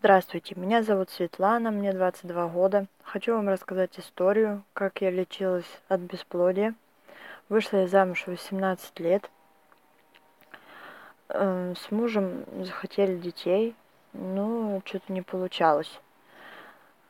[0.00, 2.86] Здравствуйте, меня зовут Светлана, мне 22 года.
[3.02, 6.74] Хочу вам рассказать историю, как я лечилась от бесплодия.
[7.48, 9.30] Вышла я замуж в 18 лет.
[11.30, 13.74] Э, с мужем захотели детей,
[14.12, 15.98] но что-то не получалось.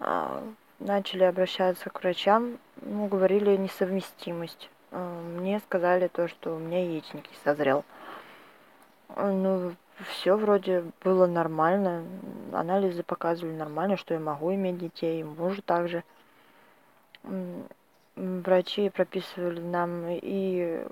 [0.00, 0.42] А,
[0.80, 4.68] начали обращаться к врачам, ну, говорили несовместимость.
[4.90, 7.84] Э, мне сказали то, что у меня яичник не созрел.
[9.16, 12.04] Ну, все вроде было нормально.
[12.52, 16.04] Анализы показывали нормально, что я могу иметь детей, и мужу также.
[18.16, 20.84] Врачи прописывали нам и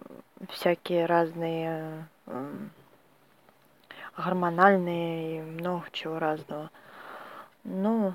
[0.49, 2.07] всякие разные
[4.17, 6.71] гормональные и много чего разного.
[7.65, 8.15] Ну,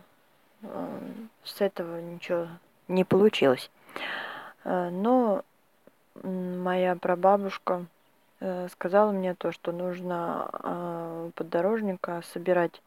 [1.43, 2.47] с этого ничего
[2.87, 3.69] не получилось.
[4.63, 5.43] Э, но
[6.23, 7.94] моя прабабушка Э,
[8.69, 12.81] сказала мне то, что нужно у поддорожника собирать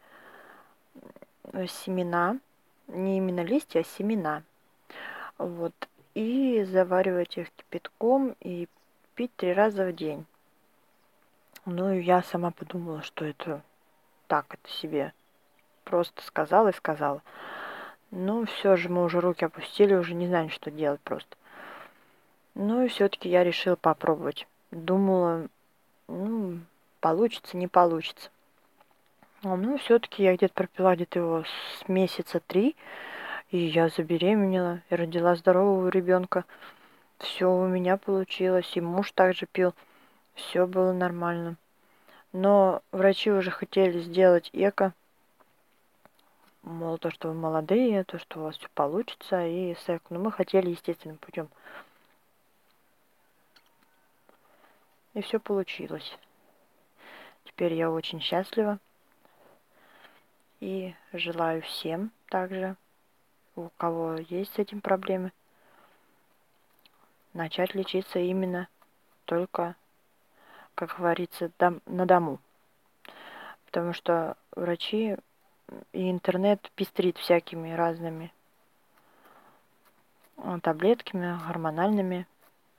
[1.53, 2.39] э, семена,
[2.87, 4.43] не именно листья, а семена.
[5.39, 5.75] Вот.
[6.15, 8.69] И заваривать их кипятком и
[9.15, 10.27] пить три раза в день.
[11.65, 13.63] Ну, я сама подумала, что это
[14.27, 15.13] так, это себе
[15.85, 17.23] просто сказала и сказала.
[18.11, 21.37] Ну, все же мы уже руки опустили, уже не знали, что делать просто.
[22.55, 25.49] Ну, и все-таки я решила попробовать думала,
[26.09, 26.61] ну,
[27.01, 28.31] получится, не получится.
[29.43, 32.77] А, ну, все-таки я где-то пропила где-то его с месяца три,
[33.51, 36.45] и я забеременела, и родила здорового ребенка.
[37.19, 39.75] Все у меня получилось, и муж также пил,
[40.35, 41.57] все было нормально.
[42.33, 44.93] Но врачи уже хотели сделать эко,
[46.63, 50.05] мол, то, что вы молодые, то, что у вас все получится, и секс.
[50.11, 51.49] Но мы хотели естественным путем.
[55.19, 56.17] И все получилось.
[57.43, 58.79] Теперь я очень счастлива.
[60.61, 62.77] И желаю всем также,
[63.57, 65.33] у кого есть с этим проблемы,
[67.33, 68.69] начать лечиться именно
[69.25, 69.75] только,
[70.77, 72.39] как говорится, дом, на дому.
[73.67, 75.17] Потому что врачи
[75.93, 78.33] и интернет пестрит всякими разными
[80.63, 82.29] таблетками, гормональными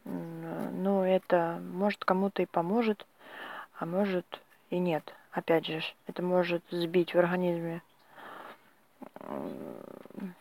[0.09, 3.05] ну, это может кому-то и поможет,
[3.77, 4.25] а может
[4.69, 5.13] и нет.
[5.31, 7.81] Опять же, это может сбить в организме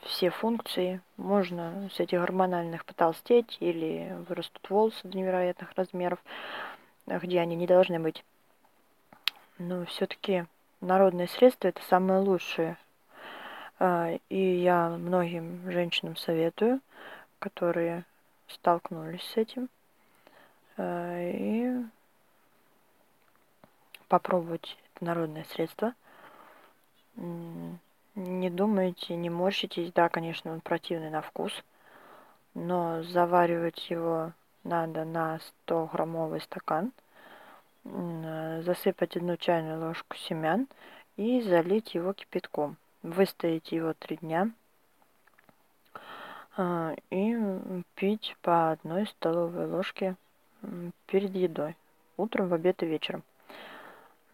[0.03, 1.01] все функции.
[1.17, 6.19] Можно с этих гормональных потолстеть или вырастут волосы до невероятных размеров,
[7.07, 8.25] где они не должны быть.
[9.59, 10.47] Но все-таки
[10.81, 12.77] народные средства это самое лучшее.
[13.81, 16.81] А, и я многим женщинам советую,
[17.39, 18.05] которые
[18.49, 19.69] столкнулись с этим.
[20.77, 21.85] Э, и
[24.09, 25.95] попробовать народное средство.
[27.17, 29.93] Не думайте, не морщитесь.
[29.93, 31.53] Да, конечно, он противный на вкус,
[32.55, 34.33] но заваривать его
[34.65, 36.93] надо на 100-граммовый стакан,
[37.85, 40.69] засыпать одну чайную ложку семян
[41.17, 42.77] и залить его кипятком.
[43.03, 44.51] Выстоять его три дня–
[46.59, 47.37] и
[47.95, 50.17] пить по одной столовой ложке
[51.07, 51.77] перед едой.
[52.17, 53.23] Утром, в обед и вечером.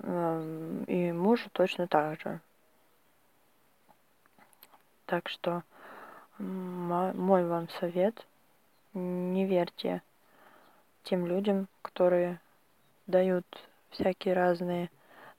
[0.00, 2.40] И мужу точно так же.
[5.06, 5.62] Так что
[6.38, 8.26] мой вам совет,
[8.94, 10.02] не верьте
[11.02, 12.40] тем людям, которые
[13.06, 13.44] дают
[13.90, 14.90] всякие разные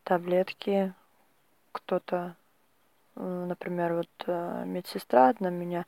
[0.03, 0.93] таблетки.
[1.71, 2.35] Кто-то,
[3.15, 5.85] например, вот э, медсестра одна меня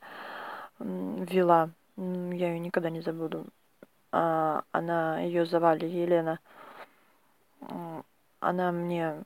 [0.78, 3.46] вела, я ее никогда не забуду.
[4.12, 6.38] А, она, ее звали Елена.
[8.40, 9.22] Она мне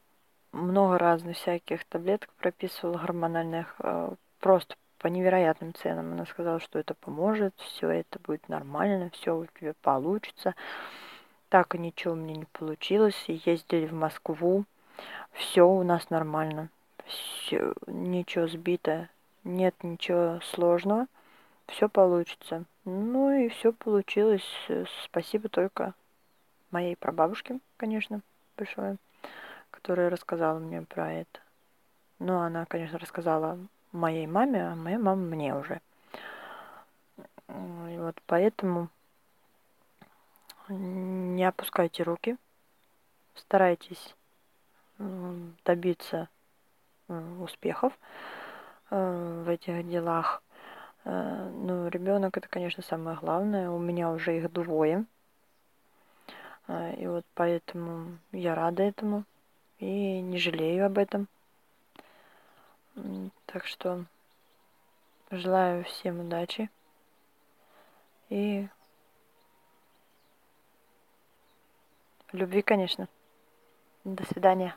[0.53, 6.13] много разных всяких таблеток прописывала гормональных, а, просто по невероятным ценам.
[6.13, 10.55] Она сказала, что это поможет, все это будет нормально, все у тебя получится.
[11.49, 13.25] Так и ничего у меня не получилось.
[13.27, 14.65] Ездили в Москву,
[15.33, 16.71] все у нас нормально.
[17.07, 19.09] Все, ничего сбито,
[19.45, 21.07] нет ничего сложного
[21.73, 22.65] все получится.
[22.85, 24.47] Ну и все получилось.
[25.05, 25.95] Спасибо только
[26.71, 28.21] моей прабабушке, конечно,
[28.57, 28.97] большое,
[29.71, 31.41] которая рассказала мне про это.
[32.19, 33.59] Ну, она, конечно, рассказала
[33.91, 35.81] моей маме, а моя мама мне уже.
[37.49, 38.89] И вот поэтому
[40.69, 42.37] не опускайте руки,
[43.35, 44.15] старайтесь
[45.65, 46.29] добиться
[47.09, 47.93] успехов
[48.91, 50.43] э, в этих делах.
[51.05, 53.71] Э, ну, ребенок это, конечно, самое главное.
[53.71, 55.05] У меня уже их двое.
[56.69, 59.25] Э, и вот поэтому я рада этому
[59.79, 61.29] и не жалею об этом.
[63.47, 64.05] Так что
[65.31, 66.71] желаю всем удачи
[68.29, 68.69] и
[72.33, 73.09] любви, конечно.
[74.05, 74.77] До свидания.